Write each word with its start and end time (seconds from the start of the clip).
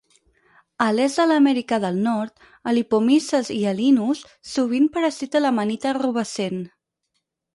A 0.85 0.85
l'est 0.99 1.19
de 1.19 1.25
l'Amèrica 1.31 1.77
del 1.83 1.99
Nord, 2.05 2.47
el 2.71 2.79
Hypomyces 2.81 3.53
hyalinus 3.57 4.23
sovint 4.53 4.89
parasita 4.97 5.43
l'Amanita 5.47 5.95
rubescent. 6.01 6.61